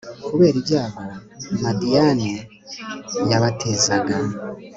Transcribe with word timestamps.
kubera 0.27 0.55
ibyago 0.61 1.01
madiyani 1.61 2.31
yabatezaga 3.31 4.17